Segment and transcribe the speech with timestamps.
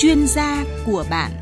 [0.00, 1.39] chuyên gia của bạn.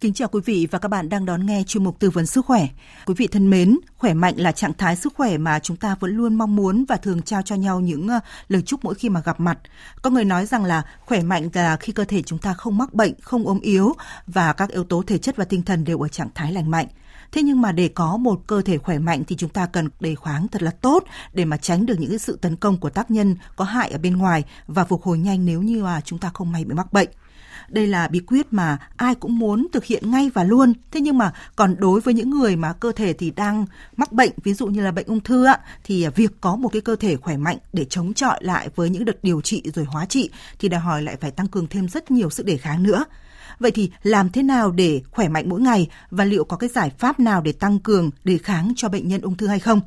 [0.00, 2.46] Kính chào quý vị và các bạn đang đón nghe chuyên mục tư vấn sức
[2.46, 2.68] khỏe.
[3.06, 6.16] Quý vị thân mến, khỏe mạnh là trạng thái sức khỏe mà chúng ta vẫn
[6.16, 9.20] luôn mong muốn và thường trao cho nhau những ờ, lời chúc mỗi khi mà
[9.20, 9.58] gặp mặt.
[10.02, 12.94] Có người nói rằng là khỏe mạnh là khi cơ thể chúng ta không mắc
[12.94, 13.92] bệnh, không ốm yếu
[14.26, 16.86] và các yếu tố thể chất và tinh thần đều ở trạng thái lành mạnh.
[17.32, 20.14] Thế nhưng mà để có một cơ thể khỏe mạnh thì chúng ta cần đề
[20.24, 23.36] kháng thật là tốt để mà tránh được những sự tấn công của tác nhân
[23.56, 26.52] có hại ở bên ngoài và phục hồi nhanh nếu như mà chúng ta không
[26.52, 27.08] may bị mắc bệnh.
[27.68, 30.72] Đây là bí quyết mà ai cũng muốn thực hiện ngay và luôn.
[30.90, 33.66] Thế nhưng mà còn đối với những người mà cơ thể thì đang
[33.96, 36.80] mắc bệnh, ví dụ như là bệnh ung thư ạ, thì việc có một cái
[36.80, 40.06] cơ thể khỏe mạnh để chống chọi lại với những đợt điều trị rồi hóa
[40.06, 43.04] trị thì đòi hỏi lại phải tăng cường thêm rất nhiều sức đề kháng nữa.
[43.60, 46.90] Vậy thì làm thế nào để khỏe mạnh mỗi ngày và liệu có cái giải
[46.98, 49.80] pháp nào để tăng cường đề kháng cho bệnh nhân ung thư hay không?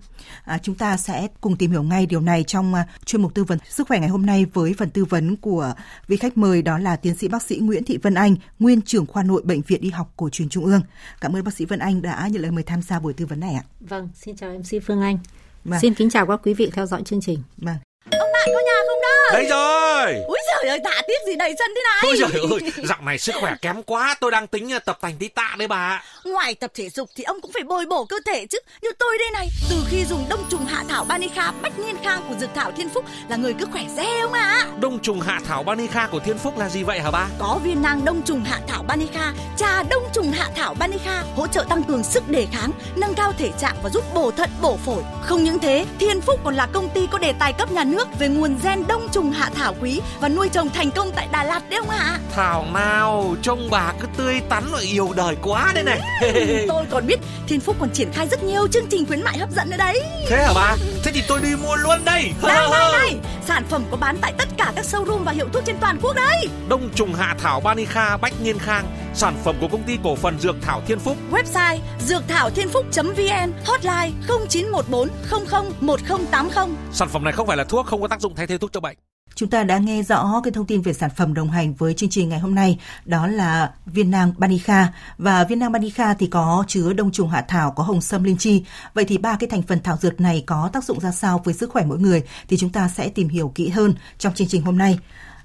[0.43, 3.43] À, chúng ta sẽ cùng tìm hiểu ngay điều này trong uh, chuyên mục tư
[3.43, 5.73] vấn sức khỏe ngày hôm nay với phần tư vấn của
[6.07, 9.05] vị khách mời đó là tiến sĩ bác sĩ Nguyễn Thị Vân Anh, nguyên trưởng
[9.05, 10.81] khoa nội bệnh viện y học cổ truyền Trung ương.
[11.21, 13.39] Cảm ơn bác sĩ Vân Anh đã nhận lời mời tham gia buổi tư vấn
[13.39, 13.63] này ạ.
[13.79, 15.17] Vâng, xin chào MC Phương Anh.
[15.65, 15.79] Vâng.
[15.79, 17.39] Xin kính chào các quý vị theo dõi chương trình.
[17.57, 17.75] Vâng.
[18.19, 19.09] Ông bạn có nhà không đó?
[19.33, 20.23] Đấy rồi.
[20.27, 22.03] Úi giời ơi, tạ tiếc gì đầy chân thế này.
[22.03, 25.27] Ôi trời ơi, dạo này sức khỏe kém quá, tôi đang tính tập thành tí
[25.27, 26.03] tạ đấy bà.
[26.23, 28.57] Ngoài tập thể dục thì ông cũng phải bồi bổ cơ thể chứ.
[28.81, 32.21] Như tôi đây này, từ khi dùng đông trùng hạ thảo Banica Bách Niên Khang
[32.29, 34.39] của Dược Thảo Thiên Phúc là người cứ khỏe re ông ạ.
[34.41, 34.67] À.
[34.79, 37.27] Đông trùng hạ thảo Banica của Thiên Phúc là gì vậy hả ba?
[37.39, 41.47] Có viên nang đông trùng hạ thảo Banica, trà đông trùng hạ thảo Banica hỗ
[41.47, 44.77] trợ tăng cường sức đề kháng, nâng cao thể trạng và giúp bổ thận bổ
[44.85, 45.03] phổi.
[45.21, 48.00] Không những thế, Thiên Phúc còn là công ty có đề tài cấp nhà nước
[48.19, 51.43] về nguồn gen đông trùng hạ thảo quý và nuôi trồng thành công tại Đà
[51.43, 52.19] Lạt đấy ông ạ.
[52.35, 55.99] Thảo nào, trông bà cứ tươi tắn và yêu đời quá đây này.
[56.67, 59.51] tôi còn biết Thiên Phúc còn triển khai rất nhiều chương trình khuyến mại hấp
[59.51, 60.01] dẫn nữa đấy.
[60.29, 60.75] Thế hả bà?
[61.03, 62.31] Thế thì tôi đi mua luôn đây.
[62.43, 63.15] Này này này,
[63.47, 66.15] sản phẩm có bán tại tất cả các showroom và hiệu thuốc trên toàn quốc
[66.15, 66.47] đấy.
[66.69, 70.39] Đông trùng hạ thảo Banica Bách Niên Khang, sản phẩm của công ty cổ phần
[70.39, 71.17] Dược Thảo Thiên Phúc.
[71.31, 74.11] Website dược thảo thiên phúc.vn, hotline
[74.49, 75.09] 0914
[75.49, 76.75] 00 1080.
[76.91, 78.79] Sản phẩm này không phải là thuốc, không có tác dụng thay thế thuốc cho
[78.79, 78.97] bệnh.
[79.35, 82.09] Chúng ta đã nghe rõ cái thông tin về sản phẩm đồng hành với chương
[82.09, 86.63] trình ngày hôm nay, đó là viên nang Banica và viên nang Banica thì có
[86.67, 88.63] chứa đông trùng hạ thảo, có hồng sâm linh chi.
[88.93, 91.53] Vậy thì ba cái thành phần thảo dược này có tác dụng ra sao với
[91.53, 94.61] sức khỏe mỗi người thì chúng ta sẽ tìm hiểu kỹ hơn trong chương trình
[94.61, 94.99] hôm nay.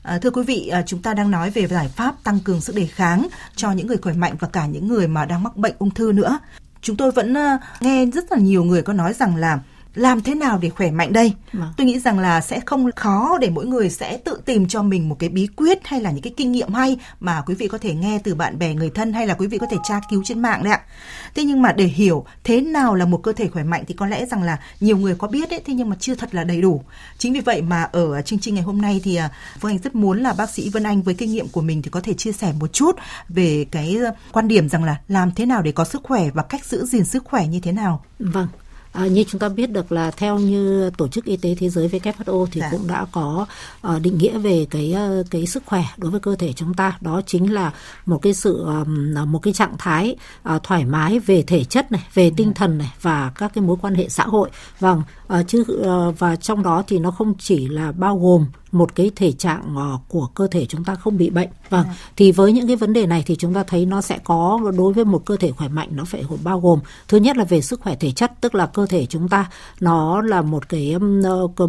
[0.07, 2.77] À, thưa quý vị, à, chúng ta đang nói về giải pháp tăng cường sức
[2.77, 5.75] đề kháng cho những người khỏe mạnh và cả những người mà đang mắc bệnh
[5.79, 6.39] ung thư nữa.
[6.81, 9.59] Chúng tôi vẫn à, nghe rất là nhiều người có nói rằng là
[9.97, 11.33] làm thế nào để khỏe mạnh đây?
[11.53, 11.73] Vâng.
[11.77, 15.09] tôi nghĩ rằng là sẽ không khó để mỗi người sẽ tự tìm cho mình
[15.09, 17.79] một cái bí quyết hay là những cái kinh nghiệm hay mà quý vị có
[17.79, 20.23] thể nghe từ bạn bè người thân hay là quý vị có thể tra cứu
[20.25, 20.81] trên mạng đấy ạ.
[21.35, 24.07] Thế nhưng mà để hiểu thế nào là một cơ thể khỏe mạnh thì có
[24.07, 26.61] lẽ rằng là nhiều người có biết đấy thế nhưng mà chưa thật là đầy
[26.61, 26.83] đủ.
[27.19, 29.31] Chính vì vậy mà ở chương trình ngày hôm nay thì à,
[29.61, 31.91] Phương Anh rất muốn là bác sĩ Vân Anh với kinh nghiệm của mình thì
[31.91, 32.97] có thể chia sẻ một chút
[33.29, 33.97] về cái
[34.33, 37.05] quan điểm rằng là làm thế nào để có sức khỏe và cách giữ gìn
[37.05, 38.05] sức khỏe như thế nào?
[38.19, 38.49] Vâng
[38.97, 41.89] À, như chúng ta biết được là theo như tổ chức y tế thế giới
[41.89, 42.69] WHO thì dạ.
[42.71, 43.47] cũng đã có
[43.89, 46.99] uh, định nghĩa về cái uh, cái sức khỏe đối với cơ thể chúng ta
[47.01, 47.73] đó chính là
[48.07, 50.17] một cái sự um, một cái trạng thái
[50.55, 53.77] uh, thoải mái về thể chất này, về tinh thần này và các cái mối
[53.83, 54.51] quan hệ xã hội.
[54.81, 55.03] Vâng,
[55.35, 59.11] uh, chứ uh, và trong đó thì nó không chỉ là bao gồm một cái
[59.17, 61.49] thể trạng uh, của cơ thể chúng ta không bị bệnh.
[61.71, 61.95] Vâng, à.
[62.17, 64.93] thì với những cái vấn đề này thì chúng ta thấy nó sẽ có đối
[64.93, 66.79] với một cơ thể khỏe mạnh nó phải bao gồm
[67.09, 69.51] thứ nhất là về sức khỏe thể chất tức là cơ thể chúng ta
[69.81, 70.95] nó là một cái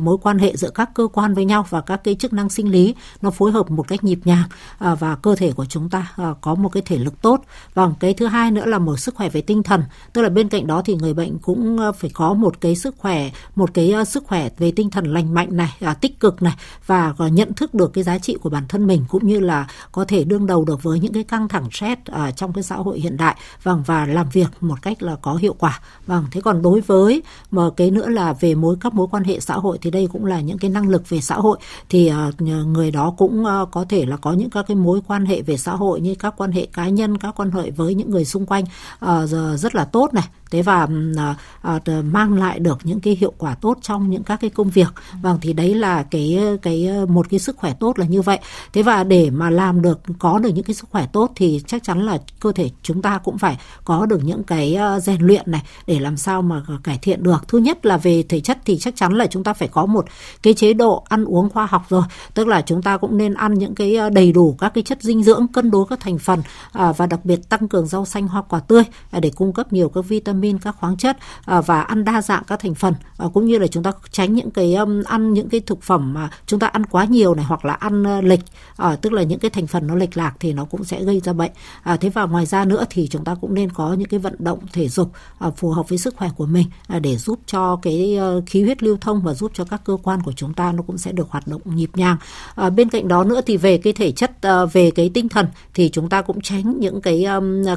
[0.01, 2.71] mối quan hệ giữa các cơ quan với nhau và các cái chức năng sinh
[2.71, 4.43] lý nó phối hợp một cách nhịp nhàng
[4.79, 7.41] và cơ thể của chúng ta có một cái thể lực tốt.
[7.73, 10.49] Vâng, cái thứ hai nữa là một sức khỏe về tinh thần, tức là bên
[10.49, 14.03] cạnh đó thì người bệnh cũng phải có một cái sức khỏe một cái ờ,
[14.03, 16.55] sức khỏe về tinh thần lành mạnh này, ờ, tích cực này
[16.85, 19.67] và ờ, nhận thức được cái giá trị của bản thân mình cũng như là
[19.91, 22.75] có thể đương đầu được với những cái căng thẳng stress ở trong cái xã
[22.75, 23.35] hội hiện đại.
[23.63, 25.79] Vâng và làm việc một cách là có hiệu quả.
[26.05, 27.21] Vâng thế còn đối với
[27.51, 30.25] mà cái nữa là về mối các mối quan hệ xã hội thì đây cũng
[30.25, 31.57] là những cái năng lực về xã hội.
[31.89, 32.11] Thì
[32.65, 35.71] người đó cũng có thể là có những các cái mối quan hệ về xã
[35.75, 38.63] hội như các quan hệ cá nhân các quan hệ với những người xung quanh
[39.55, 41.79] rất là tốt này thế và à, à
[42.11, 44.87] mang lại được những cái hiệu quả tốt trong những các cái công việc.
[45.21, 48.39] Vâng thì đấy là cái cái ờ, một cái sức khỏe tốt là như vậy.
[48.73, 51.83] Thế và để mà làm được có được những cái sức khỏe tốt thì chắc
[51.83, 55.51] chắn là cơ thể chúng ta cũng phải có được những cái ờ, rèn luyện
[55.51, 57.47] này để làm sao mà cải thiện được.
[57.47, 60.05] Thứ nhất là về thể chất thì chắc chắn là chúng ta phải có một
[60.43, 62.03] cái chế độ ăn uống khoa học rồi.
[62.33, 65.01] Tức là chúng ta cũng nên ăn những cái ờ, đầy đủ các cái chất
[65.01, 66.41] dinh dưỡng cân đối các thành phần
[66.71, 69.73] à, và đặc biệt tăng cường rau xanh hoa quả tươi à, để cung cấp
[69.73, 72.93] nhiều các vitamin các khoáng chất ờ, và ăn đa dạng các thành phần.
[73.17, 74.75] Ờ, cũng như là chúng ta tránh những cái
[75.05, 78.03] ăn những cái thực phẩm mà chúng ta ăn quá nhiều này, hoặc là ăn
[78.27, 78.39] lệch
[78.75, 81.19] ờ, tức là những cái thành phần nó lệch lạc thì nó cũng sẽ gây
[81.19, 81.51] ra bệnh.
[82.01, 84.59] Thế và ngoài ra nữa thì chúng ta cũng nên có những cái vận động
[84.73, 85.11] thể dục
[85.55, 86.65] phù hợp với sức khỏe của mình
[87.01, 90.31] để giúp cho cái khí huyết lưu thông và giúp cho các cơ quan của
[90.31, 92.17] chúng ta nó cũng sẽ được hoạt động nhịp nhàng.
[92.75, 94.31] Bên cạnh đó nữa thì về cái thể chất
[94.73, 97.25] về cái tinh thần thì chúng ta cũng tránh những cái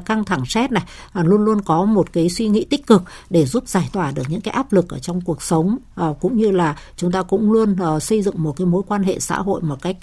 [0.07, 0.85] căng thẳng stress này.
[1.15, 4.41] Luôn luôn có một cái suy nghĩ tích cực để giúp giải tỏa được những
[4.41, 5.79] cái áp lực ở trong cuộc sống.
[5.95, 9.03] Ờ, cũng như là chúng ta cũng luôn ờ, xây dựng một cái mối quan
[9.03, 9.97] hệ xã hội một cách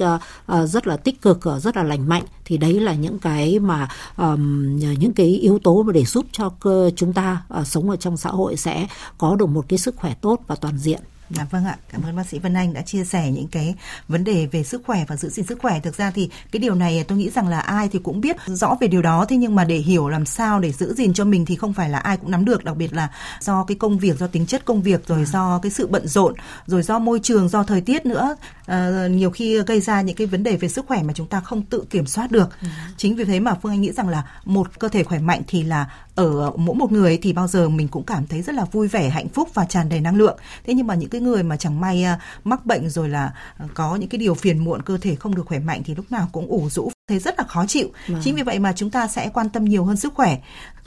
[0.46, 2.24] ờ, rất là tích cực rất là lành mạnh.
[2.46, 3.90] Thì đấy là những cái mà
[5.00, 6.52] những cái yếu tố để giúp cho
[6.96, 10.40] chúng ta sống ở trong xã hội sẽ có được một cái sức khỏe tốt
[10.48, 11.02] và toàn diện.
[11.30, 13.76] Dạ vâng ạ, cảm ơn bác sĩ Vân Anh đã chia sẻ những cái
[14.08, 15.80] vấn đề về sức khỏe và giữ gìn sức khỏe.
[15.80, 18.78] Thực ra thì cái điều này tôi nghĩ rằng là ai thì cũng biết rõ
[18.82, 21.46] về điều đó thế nhưng mà để hiểu làm sao để giữ gìn cho mình
[21.46, 23.10] thì không phải là ai cũng nắm được, đặc biệt là
[23.40, 26.34] do cái công việc, do tính chất công việc rồi do cái sự bận rộn,
[26.66, 28.36] rồi do môi trường, do thời tiết nữa.
[28.66, 31.40] À, nhiều khi gây ra những cái vấn đề về sức khỏe mà chúng ta
[31.40, 32.50] không tự kiểm soát được.
[32.62, 32.68] Ừ.
[32.98, 35.64] Chính vì thế mà Phương Anh nghĩ rằng là một cơ thể khỏe mạnh thì
[35.64, 38.88] là ở mỗi một người thì bao giờ mình cũng cảm thấy rất là vui
[38.88, 40.38] vẻ, hạnh phúc và tràn đầy năng lượng.
[40.66, 43.34] Thế nhưng mà những cái người mà chẳng may à, mắc bệnh rồi là
[43.74, 46.30] có những cái điều phiền muộn cơ thể không được khỏe mạnh thì lúc nào
[46.32, 47.90] cũng ủ rũ thấy rất là khó chịu.
[48.08, 48.22] Vâng.
[48.24, 50.38] Chính vì vậy mà chúng ta sẽ quan tâm nhiều hơn sức khỏe.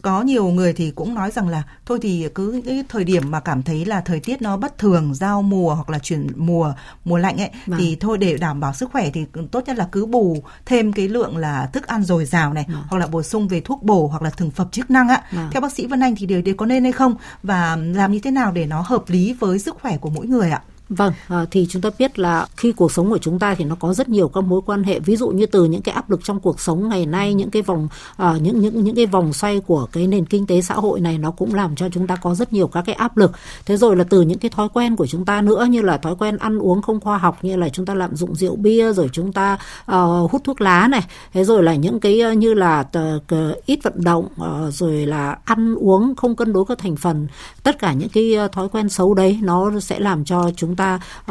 [0.03, 3.41] Có nhiều người thì cũng nói rằng là thôi thì cứ cái thời điểm mà
[3.41, 6.75] cảm thấy là thời tiết nó bất thường, giao mùa hoặc là chuyển mùa
[7.05, 7.81] mùa lạnh ấy vâng.
[7.81, 11.09] thì thôi để đảm bảo sức khỏe thì tốt nhất là cứ bù thêm cái
[11.09, 12.83] lượng là thức ăn dồi dào này vâng.
[12.89, 15.23] hoặc là bổ sung về thuốc bổ hoặc là thực phẩm chức năng ạ.
[15.33, 15.49] Vâng.
[15.53, 18.19] Theo bác sĩ Vân Anh thì điều đấy có nên hay không và làm như
[18.19, 20.63] thế nào để nó hợp lý với sức khỏe của mỗi người ạ?
[20.91, 23.75] Vâng, à, thì chúng ta biết là khi cuộc sống của chúng ta thì nó
[23.75, 26.21] có rất nhiều các mối quan hệ ví dụ như từ những cái áp lực
[26.25, 29.61] trong cuộc sống ngày nay những cái vòng à, những những những cái vòng xoay
[29.61, 32.35] của cái nền kinh tế xã hội này nó cũng làm cho chúng ta có
[32.35, 33.33] rất nhiều các cái áp lực.
[33.67, 36.17] Thế rồi là từ những cái thói quen của chúng ta nữa như là thói
[36.17, 39.09] quen ăn uống không khoa học như là chúng ta lạm dụng rượu bia rồi
[39.13, 39.59] chúng ta
[39.93, 41.03] uh, hút thuốc lá này.
[41.33, 45.39] Thế rồi là những cái uh, như là uh, ít vận động uh, rồi là
[45.45, 47.27] ăn uống không cân đối các thành phần.
[47.63, 50.80] Tất cả những cái uh, thói quen xấu đấy nó sẽ làm cho chúng ta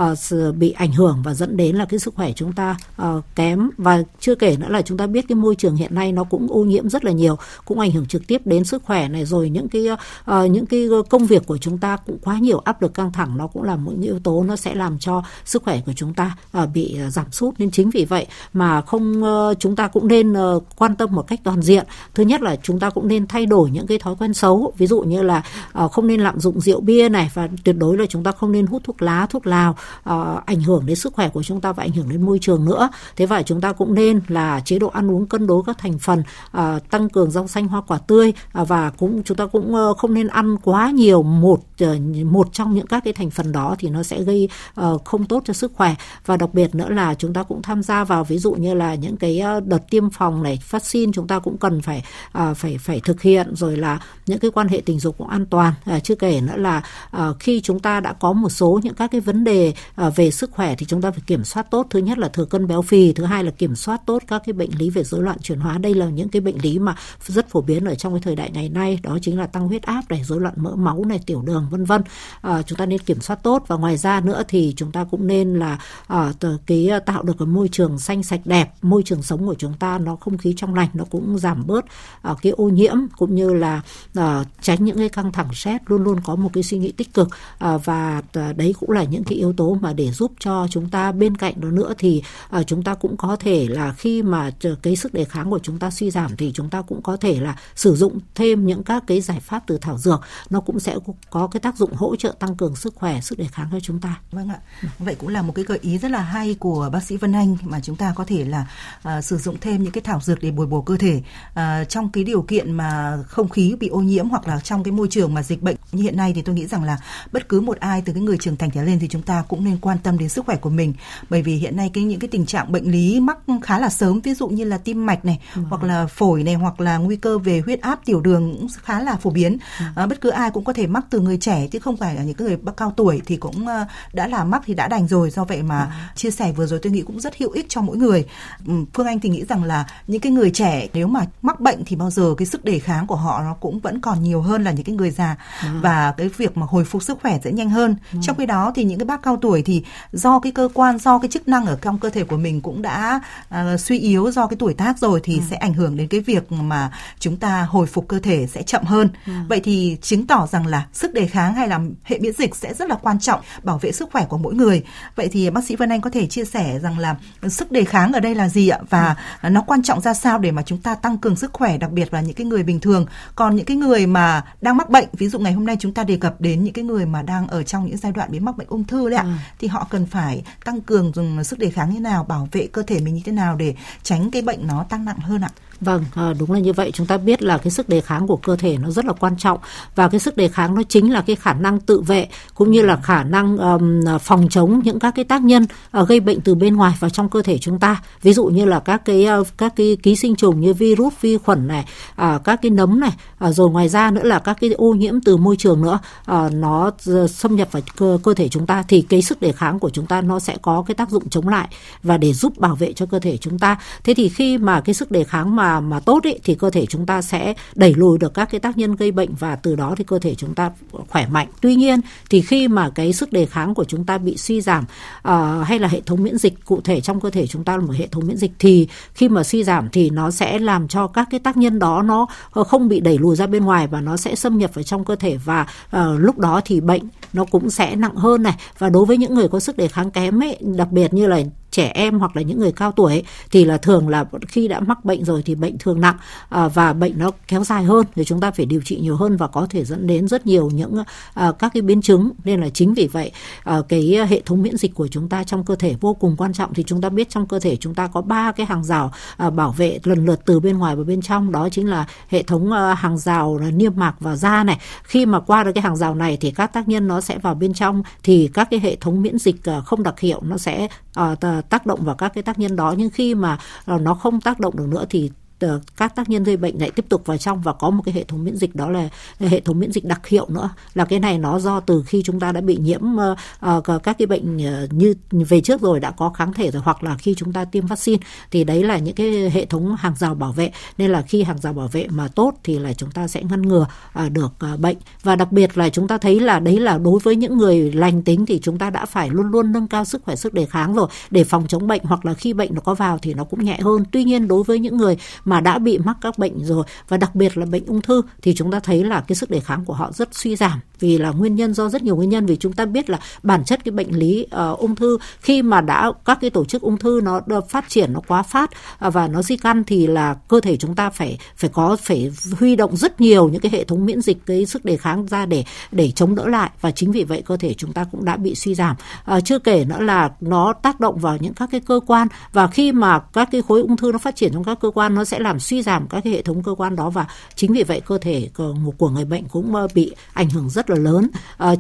[0.02, 3.70] uh, bị ảnh hưởng và dẫn đến là cái sức khỏe chúng ta uh, kém.
[3.78, 6.48] Và chưa kể nữa là chúng ta biết cái môi trường hiện nay nó cũng
[6.50, 9.26] ô nhiễm rất là nhiều cũng ảnh hưởng trực tiếp đến sức khỏe này.
[9.26, 12.82] Rồi những cái uh, những cái công việc của chúng ta cũng quá nhiều áp
[12.82, 15.82] lực căng thẳng nó cũng là một yếu tố nó sẽ làm cho sức khỏe
[15.86, 17.54] của chúng ta uh, bị giảm sút.
[17.58, 21.28] Nên chính vì vậy mà không uh, chúng ta cũng nên uh, quan tâm một
[21.28, 21.86] cách toàn diện.
[22.14, 24.74] Thứ nhất là chúng ta cũng nên thay đổi những cái thói quen xấu.
[24.78, 25.44] Ví dụ như là
[25.84, 28.52] uh, không nên lạm dụng rượu bia này và tuyệt đối là chúng ta không
[28.52, 29.76] nên hút thuốc lá thuốc lào
[30.10, 32.66] uh, ảnh hưởng đến sức khỏe của chúng ta và ảnh hưởng đến môi trường
[32.66, 32.90] nữa.
[33.16, 36.00] Thế và chúng ta cũng nên là chế độ ăn uống cân đối các thành
[36.00, 36.24] phần
[36.58, 39.98] uh, tăng cường rau xanh hoa quả tươi uh, và cũng chúng ta cũng uh,
[39.98, 41.90] không nên ăn quá nhiều một uh,
[42.26, 44.50] một trong những các cái thành phần đó thì nó sẽ gây
[44.82, 45.96] uh, không tốt cho sức khỏe.
[46.26, 48.96] Và đặc biệt nữa là chúng ta cũng tham gia vào ví dụ như là
[48.96, 52.04] những cái đợt tiêm phòng này vaccine chúng ta cũng cần phải
[52.38, 55.46] uh, phải phải thực hiện rồi là những cái quan hệ tình dục cũng an
[55.46, 55.74] toàn.
[55.96, 56.84] Uh, chưa kể nữa là
[57.18, 60.32] uh, khi chúng ta đã có một số những các cái vấn đề à, về
[60.32, 61.88] sức khỏe thì chúng ta phải kiểm soát tốt.
[61.90, 64.54] Thứ nhất là thừa cân béo phì thứ hai là kiểm soát tốt các cái
[64.54, 65.78] bệnh lý về rối loạn chuyển hóa.
[65.78, 66.96] Đây là những cái bệnh lý mà
[67.26, 69.84] rất phổ biến ở trong cái thời đại ngày nay đó chính là tăng huyết
[69.84, 72.02] áp này rối loạn mỡ máu này tiểu đường vân vân.
[72.42, 73.64] À, chúng ta nên kiểm soát tốt.
[73.68, 76.34] Và ngoài ra nữa thì chúng ta cũng nên là à,
[76.66, 79.74] cái à, tạo được cái môi trường xanh sạch đẹp môi trường sống của chúng
[79.74, 81.86] ta nó không khí trong lành nó cũng giảm bớt
[82.22, 83.82] à, cái ô nhiễm cũng như là
[84.16, 85.84] à, tránh những cái căng thẳng stress.
[85.88, 87.30] Luôn luôn có một cái suy nghĩ tích cực.
[87.60, 90.68] À, và à, đấy cũng là những những cái yếu tố mà để giúp cho
[90.70, 92.24] chúng ta bên cạnh đó nữa thì
[92.60, 95.80] uh, chúng ta cũng có thể là khi mà cái sức đề kháng của chúng
[95.80, 99.04] ta suy giảm thì chúng ta cũng có thể là sử dụng thêm những các
[99.08, 100.22] cái giải pháp từ thảo dược.
[100.50, 100.96] Nó cũng sẽ
[101.30, 104.00] có cái tác dụng hỗ trợ tăng cường sức khỏe sức đề kháng cho chúng
[104.00, 104.22] ta.
[104.32, 104.60] Vâng ạ.
[105.00, 107.58] Vậy cũng là một cái gợi ý rất là hay của bác sĩ Vân Anh
[107.64, 108.68] mà chúng ta có thể là
[109.08, 111.22] uh, sử dụng thêm những cái thảo dược để bồi bổ cơ thể
[111.52, 114.92] uh, trong cái điều kiện mà không khí bị ô nhiễm hoặc là trong cái
[114.92, 116.98] môi trường mà dịch bệnh như hiện nay thì tôi nghĩ rằng là
[117.32, 119.64] bất cứ một ai từ cái người trưởng thành trở lên thì chúng ta cũng
[119.64, 120.94] nên quan tâm đến sức khỏe của mình
[121.30, 124.20] bởi vì hiện nay cái những cái tình trạng bệnh lý mắc khá là sớm
[124.22, 125.62] ví dụ như là tim mạch này ừ.
[125.70, 129.00] hoặc là phổi này hoặc là nguy cơ về huyết áp tiểu đường cũng khá
[129.00, 129.86] là phổ biến ừ.
[129.96, 132.24] à, bất cứ ai cũng có thể mắc từ người trẻ chứ không phải là
[132.24, 135.44] những người cao tuổi thì cũng uh, đã là mắc thì đã đành rồi do
[135.44, 135.90] vậy mà ừ.
[136.16, 138.26] chia sẻ vừa rồi tôi nghĩ cũng rất hữu ích cho mỗi người
[138.68, 141.86] ừ, phương anh thì nghĩ rằng là những cái người trẻ nếu mà mắc bệnh
[141.86, 144.64] thì bao giờ cái sức đề kháng của họ nó cũng vẫn còn nhiều hơn
[144.64, 145.70] là những cái người già ừ.
[145.82, 148.20] và cái việc mà hồi phục sức khỏe sẽ nhanh hơn ừ.
[148.22, 151.20] trong khi đó thì những cái bác cao tuổi thì do cái cơ quan do
[151.20, 153.20] cái chức năng ở trong cơ thể của mình cũng đã
[153.50, 155.44] uh, suy yếu do cái tuổi tác rồi thì ừ.
[155.50, 158.84] sẽ ảnh hưởng đến cái việc mà chúng ta hồi phục cơ thể sẽ chậm
[158.84, 159.32] hơn ừ.
[159.50, 162.74] vậy thì chứng tỏ rằng là sức đề kháng hay là hệ miễn dịch sẽ
[162.74, 164.84] rất là quan trọng bảo vệ sức khỏe của mỗi người
[165.16, 167.16] vậy thì bác sĩ Vân Anh có thể chia sẻ rằng là
[167.48, 169.50] sức đề kháng ở đây là gì ạ và ừ.
[169.50, 172.14] nó quan trọng ra sao để mà chúng ta tăng cường sức khỏe đặc biệt
[172.14, 173.06] là những cái người bình thường
[173.36, 176.04] còn những cái người mà đang mắc bệnh ví dụ ngày hôm nay chúng ta
[176.04, 178.58] đề cập đến những cái người mà đang ở trong những giai đoạn bị mắc
[178.58, 179.30] bệnh ung thư đấy ạ ừ.
[179.60, 182.84] thì họ cần phải tăng cường dùng sức đề kháng như nào bảo vệ cơ
[182.84, 185.50] thể mình như thế nào để tránh cái bệnh nó tăng nặng hơn ạ
[185.82, 186.92] Vâng, à, đúng là như vậy.
[186.94, 189.38] Chúng ta biết là cái sức đề kháng của cơ thể nó rất là quan
[189.38, 189.60] trọng
[189.96, 192.82] và cái sức đề kháng nó chính là cái khả năng tự vệ cũng như
[192.82, 195.68] là khả năng um, phòng chống những các cái tác nhân
[196.00, 198.02] uh, gây bệnh từ bên ngoài vào trong cơ thể chúng ta.
[198.22, 201.38] Ví dụ như là các cái uh, các cái ký sinh trùng như virus, vi
[201.38, 201.86] khuẩn này,
[202.22, 203.12] uh, các cái nấm này,
[203.46, 206.00] uh, rồi ngoài ra nữa là các cái ô nhiễm từ môi trường nữa,
[206.32, 206.92] uh, nó
[207.30, 210.06] xâm nhập vào cơ, cơ thể chúng ta thì cái sức đề kháng của chúng
[210.06, 211.68] ta nó sẽ có cái tác dụng chống lại
[212.04, 213.78] và để giúp bảo vệ cho cơ thể chúng ta.
[214.04, 216.86] Thế thì khi mà cái sức đề kháng mà mà tốt ý, thì cơ thể
[216.86, 219.96] chúng ta sẽ đẩy lùi được các cái tác nhân gây bệnh và từ đó
[219.98, 220.72] thì cơ thể chúng ta
[221.08, 221.48] khỏe mạnh.
[221.62, 222.00] Tuy nhiên
[222.30, 224.84] thì khi mà cái sức đề kháng của chúng ta bị suy giảm
[225.28, 227.84] uh, hay là hệ thống miễn dịch cụ thể trong cơ thể chúng ta là
[227.84, 231.08] một hệ thống miễn dịch thì khi mà suy giảm thì nó sẽ làm cho
[231.08, 234.02] các cái tác nhân đó nó ờ, không bị đẩy lùi ra bên ngoài và
[234.02, 237.46] nó sẽ xâm nhập vào trong cơ thể và uh, lúc đó thì bệnh nó
[237.46, 240.44] cũng sẽ nặng hơn này và đối với những người có sức đề kháng kém
[240.44, 243.78] ấy đặc biệt như là trẻ em hoặc là những người cao tuổi thì là
[243.78, 246.16] thường là khi đã mắc bệnh rồi thì bệnh thường nặng
[246.50, 248.06] à, và bệnh nó kéo dài hơn.
[248.16, 250.70] Thì chúng ta phải điều trị nhiều hơn và có thể dẫn đến rất nhiều
[250.70, 252.32] những à, các cái biến chứng.
[252.44, 253.32] Nên là chính vì vậy
[253.64, 256.54] à, cái hệ thống miễn dịch của chúng ta trong cơ thể vô cùng quan
[256.54, 256.74] trọng.
[256.74, 259.12] Thì chúng ta biết trong cơ thể chúng ta có ba cái hàng rào
[259.56, 261.52] bảo vệ lần lượt từ bên ngoài và bên trong.
[261.52, 264.80] Đó chính là hệ thống hàng rào là niêm mạc và da này.
[265.04, 267.56] Khi mà qua được cái hàng rào này thì các tác nhân nó sẽ vào
[267.56, 268.04] bên trong.
[268.24, 270.88] Thì các cái hệ thống miễn dịch không đặc hiệu nó sẽ
[271.20, 274.42] uh, tác động vào các cái tác nhân đó, nhưng khi mà ờ, nó không
[274.42, 277.38] tác động được nữa thì Ờ, các tác nhân gây bệnh lại tiếp tục vào
[277.38, 280.06] trong và có một cái hệ thống miễn dịch đó là hệ thống miễn dịch
[280.06, 280.70] đặc hiệu nữa.
[280.94, 284.26] Là cái này nó do từ khi chúng ta đã bị nhiễm uh, các cái
[284.26, 284.58] bệnh
[284.92, 287.86] như về trước rồi đã có kháng thể rồi hoặc là khi chúng ta tiêm
[287.86, 290.72] vaccine thì đấy là những cái hệ thống hàng rào bảo vệ.
[290.98, 293.62] Nên là khi hàng rào bảo vệ mà tốt thì là chúng ta sẽ ngăn
[293.62, 293.88] ngừa
[294.26, 294.98] uh, được uh, bệnh.
[295.24, 298.22] Và đặc biệt là chúng ta thấy là đấy là đối với những người lành
[298.22, 300.94] tính thì chúng ta đã phải luôn luôn nâng cao sức khỏe sức đề kháng
[300.94, 303.66] rồi để phòng chống bệnh hoặc là khi bệnh nó có vào thì nó cũng
[303.66, 304.04] nhẹ hơn.
[304.12, 305.18] Tuy nhiên đối với những người
[305.50, 308.54] mà đã bị mắc các bệnh rồi, và đặc biệt là bệnh ung thư, thì
[308.56, 311.30] chúng ta thấy là cái sức đề kháng của họ rất suy giảm vì là
[311.30, 313.92] nguyên nhân do rất nhiều nguyên nhân vì chúng ta biết là bản chất cái
[313.92, 317.42] bệnh lý uh, ung thư khi mà đã các cái tổ chức ung thư nó
[317.70, 318.70] phát triển nó quá phát
[319.08, 322.32] uh, và nó di căn thì là cơ thể chúng ta phải phải có phải
[322.60, 325.46] huy động rất nhiều những cái hệ thống miễn dịch cái sức đề kháng ra
[325.46, 326.70] để để chống đỡ lại.
[326.82, 328.96] Và chính vì vậy cơ thể chúng ta cũng đã bị suy giảm.
[329.36, 332.68] Uh, chưa kể nữa là nó tác động vào những các cái cơ quan và
[332.68, 335.26] khi mà các cái khối ung thư nó phát triển trong các cơ quan nó
[335.26, 338.02] sẽ làm suy giảm các cái hệ thống cơ quan đó và chính vì vậy
[338.06, 338.50] cơ thể
[338.98, 341.28] của người bệnh cũng bị ảnh hưởng rất là lớn.
[341.58, 341.76] À,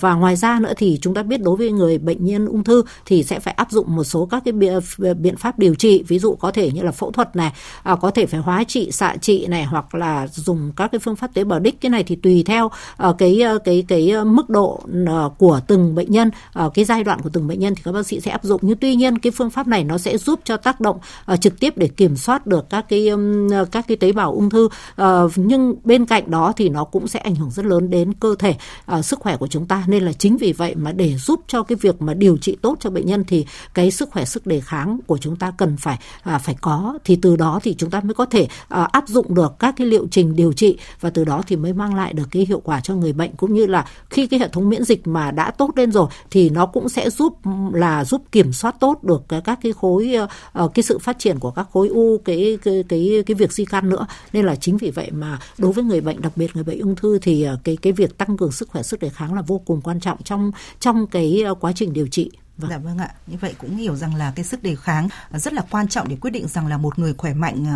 [0.00, 2.82] và ngoài ra nữa thì chúng ta biết đối với người bệnh nhân ung thư
[3.06, 4.54] thì sẽ phải áp dụng một số các cái
[5.02, 7.52] ờ, biện pháp điều trị ví dụ có thể như là phẫu thuật này
[7.82, 11.16] à, có thể phải hóa trị xạ trị này hoặc là dùng các cái phương
[11.16, 11.80] pháp tế bào đích.
[11.80, 12.70] Cái này thì tùy theo
[13.18, 14.80] cái cái cái mức độ
[15.38, 16.30] của từng bệnh nhân.
[16.74, 18.60] Cái giai đoạn của từng bệnh nhân thì các bác sĩ sẽ áp dụng.
[18.64, 20.98] Nhưng tuy nhiên cái phương pháp này nó sẽ giúp cho tác động
[21.40, 23.10] trực tiếp để kiểm soát được các cái
[23.72, 24.68] các cái tế bào ung thư.
[25.36, 28.53] Nhưng bên cạnh đó thì nó cũng sẽ ảnh hưởng rất lớn đến cơ thể
[28.98, 29.84] uh, sức khỏe của chúng ta.
[29.86, 32.76] Nên là chính vì vậy mà để giúp cho cái việc mà điều trị tốt
[32.80, 35.98] cho bệnh nhân thì cái sức khỏe sức đề kháng của chúng ta cần phải
[36.34, 36.98] uh, phải có.
[37.04, 39.86] Thì từ đó thì chúng ta mới có thể uh, áp dụng được các cái
[39.86, 42.80] liệu trình điều trị và từ đó thì mới mang lại được cái hiệu quả
[42.80, 43.32] cho người bệnh.
[43.36, 46.50] Cũng như là khi cái hệ thống miễn dịch mà đã tốt lên rồi thì
[46.50, 47.38] nó cũng sẽ giúp
[47.72, 50.16] là giúp kiểm soát tốt được các cái khối
[50.64, 53.64] uh, cái sự phát triển của các khối u cái cái cái cái việc di
[53.64, 54.06] căn nữa.
[54.32, 56.96] Nên là chính vì vậy mà đối với người bệnh đặc biệt người bệnh ung
[56.96, 59.58] thư thì ờ, cái cái việc tăng cường sức khỏe, sức đề kháng là vô
[59.58, 62.30] cùng quan trọng trong trong cái ờ, quá trình điều trị.
[62.58, 62.70] Vâng.
[62.70, 63.10] Dạ vâng ạ.
[63.26, 66.16] Như vậy cũng hiểu rằng là cái sức đề kháng rất là quan trọng để
[66.20, 67.66] quyết định rằng là một người khỏe mạnh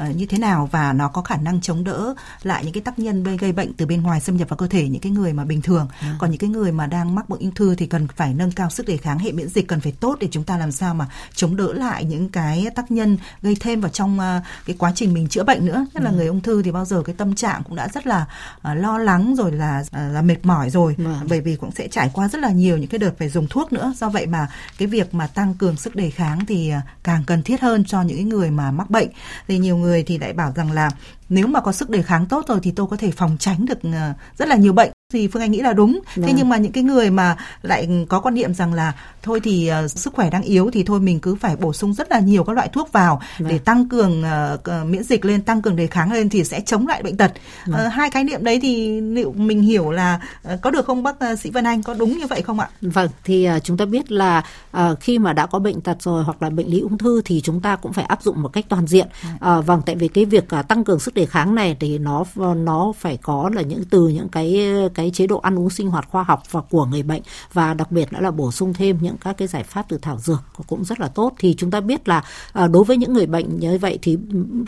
[0.00, 2.98] uh, như thế nào và nó có khả năng chống đỡ lại những cái tác
[2.98, 5.44] nhân gây bệnh từ bên ngoài xâm nhập vào cơ thể những cái người mà
[5.44, 5.88] bình thường.
[6.00, 6.16] À.
[6.18, 8.70] Còn những cái người mà đang mắc bệnh ung thư thì cần phải nâng cao
[8.70, 11.06] sức đề kháng hệ miễn dịch cần phải tốt để chúng ta làm sao mà
[11.34, 15.14] chống đỡ lại những cái tác nhân gây thêm vào trong uh, cái quá trình
[15.14, 15.86] mình chữa bệnh nữa.
[15.94, 16.16] Nhất là ừ.
[16.16, 18.26] người ung thư thì bao giờ cái tâm trạng cũng đã rất là
[18.62, 21.26] lo lắng rồi là là mệt mỏi rồi vâng.
[21.28, 23.72] bởi vì cũng sẽ trải qua rất là nhiều những cái đợt phải dùng thuốc
[23.72, 23.92] nữa.
[23.96, 27.42] Do vậy mà cái việc mà tăng cường sức đề kháng thì à, càng cần
[27.42, 29.08] thiết hơn cho những người mà mắc bệnh.
[29.48, 30.90] Thì nhiều người thì lại bảo rằng là
[31.28, 33.78] nếu mà có sức đề kháng tốt rồi thì tôi có thể phòng tránh được
[33.82, 36.00] à, rất là nhiều bệnh thì phương anh nghĩ là đúng.
[36.14, 36.34] Thế vâng.
[36.36, 39.90] nhưng mà những cái người mà lại có quan niệm rằng là thôi thì uh,
[39.90, 42.52] sức khỏe đang yếu thì thôi mình cứ phải bổ sung rất là nhiều các
[42.52, 43.48] loại thuốc vào vâng.
[43.48, 46.86] để tăng cường uh, miễn dịch lên tăng cường đề kháng lên thì sẽ chống
[46.86, 47.32] lại bệnh tật.
[47.70, 50.20] Uh, hai khái niệm đấy thì liệu mình hiểu là
[50.54, 51.82] uh, có được không bác uh, sĩ Vân Anh?
[51.82, 52.68] Có đúng như vậy không ạ?
[52.80, 54.44] Vâng thì uh, chúng ta biết là
[54.76, 57.40] uh, khi mà đã có bệnh tật rồi hoặc là bệnh lý ung thư thì
[57.40, 59.06] chúng ta cũng phải áp dụng một cách toàn diện.
[59.34, 62.24] Uh, vâng tại vì cái việc uh, tăng cường sức đề kháng này thì nó
[62.56, 66.08] nó phải có là những từ những cái cái chế độ ăn uống sinh hoạt
[66.10, 67.22] khoa học và của người bệnh
[67.52, 70.18] và đặc biệt nữa là bổ sung thêm những các cái giải pháp từ thảo
[70.18, 71.32] dược cũng rất là tốt.
[71.38, 74.18] Thì chúng ta biết là ờ, đối với những người bệnh như vậy thì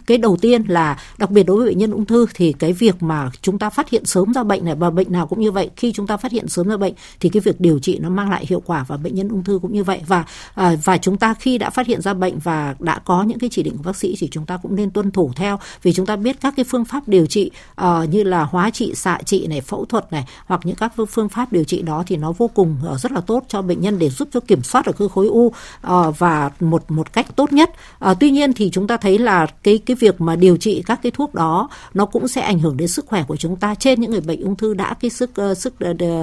[0.07, 3.03] cái đầu tiên là đặc biệt đối với bệnh nhân ung thư thì cái việc
[3.03, 5.71] mà chúng ta phát hiện sớm ra bệnh này và bệnh nào cũng như vậy
[5.77, 8.31] khi chúng ta phát hiện sớm ra bệnh thì cái việc điều trị nó mang
[8.31, 10.01] lại hiệu quả và bệnh nhân ung thư cũng như vậy.
[10.07, 13.39] Và ờ, và chúng ta khi đã phát hiện ra bệnh và đã có những
[13.39, 15.59] cái chỉ định của bác sĩ thì chúng ta cũng nên tuân thủ theo.
[15.83, 18.95] Vì chúng ta biết các cái phương pháp điều trị uh, như là hóa trị
[18.95, 22.17] xạ trị này phẫu thuật này hoặc những các phương pháp điều trị đó thì
[22.17, 24.87] nó vô cùng ờ, rất là tốt cho bệnh nhân để giúp cho kiểm soát
[24.87, 27.71] được cái khối u ờ, và một một cách tốt nhất.
[27.99, 31.01] Ờ, tuy nhiên thì chúng ta thấy là cái cái việc mà điều trị các
[31.03, 34.01] cái thuốc đó nó cũng sẽ ảnh hưởng đến sức khỏe của chúng ta trên
[34.01, 35.75] những người bệnh ung thư đã cái sức sức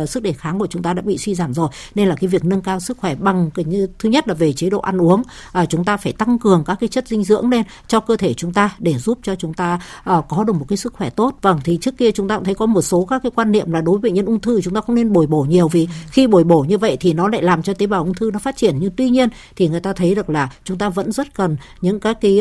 [0.07, 1.69] sức đề kháng của chúng ta đã bị suy giảm rồi.
[1.95, 4.53] Nên là cái việc nâng cao sức khỏe bằng cái như thứ nhất là về
[4.53, 5.23] chế độ ăn uống,
[5.69, 8.53] chúng ta phải tăng cường các cái chất dinh dưỡng lên cho cơ thể chúng
[8.53, 11.37] ta để giúp cho chúng ta có được một cái sức khỏe tốt.
[11.41, 13.71] Vâng thì trước kia chúng ta cũng thấy có một số các cái quan niệm
[13.71, 15.87] là đối với bệnh nhân ung thư chúng ta không nên bồi bổ nhiều vì
[16.09, 18.39] khi bồi bổ như vậy thì nó lại làm cho tế bào ung thư nó
[18.39, 18.75] phát triển.
[18.79, 21.99] Nhưng tuy nhiên thì người ta thấy được là chúng ta vẫn rất cần những
[21.99, 22.39] các cái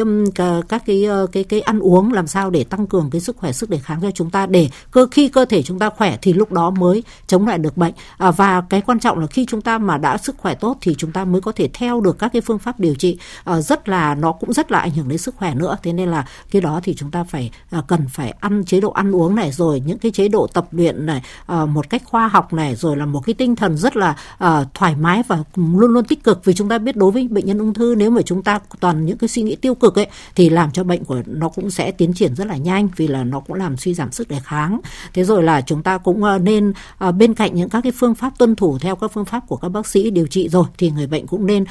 [0.68, 3.52] các cái ờ, cái cái ăn uống làm sao để tăng cường cái sức khỏe
[3.52, 6.32] sức đề kháng cho chúng ta để cơ khi cơ thể chúng ta khỏe thì
[6.32, 7.92] lúc đó mới chống lại được bệnh.
[8.18, 10.94] À, và cái quan trọng là khi chúng ta mà đã sức khỏe tốt thì
[10.98, 13.88] chúng ta mới có thể theo được các cái phương pháp điều trị à, rất
[13.88, 15.76] là nó cũng rất là ảnh hưởng đến sức khỏe nữa.
[15.82, 18.90] Thế nên là cái đó thì chúng ta phải à, cần phải ăn chế độ
[18.90, 22.28] ăn uống này rồi những cái chế độ tập luyện này Ờ, một cách khoa
[22.28, 25.90] học này rồi là một cái tinh thần rất là uh, thoải mái và luôn
[25.90, 26.44] luôn tích cực.
[26.44, 29.06] Vì chúng ta biết đối với bệnh nhân ung thư nếu mà chúng ta toàn
[29.06, 31.90] những cái suy nghĩ tiêu cực ấy thì làm cho bệnh của nó cũng sẽ
[31.90, 34.80] tiến triển rất là nhanh vì là nó cũng làm suy giảm sức đề kháng.
[35.14, 36.72] Thế rồi là chúng ta cũng uh, nên
[37.08, 39.56] uh, bên cạnh những các cái phương pháp tuân thủ theo các phương pháp của
[39.56, 41.68] các bác sĩ điều trị rồi thì người bệnh cũng nên uh,